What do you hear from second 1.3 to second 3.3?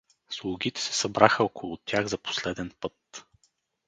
около тях за последен път.